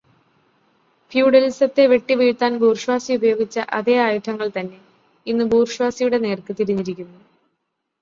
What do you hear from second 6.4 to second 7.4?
തിരിഞ്ഞിരിക്കുന്നു.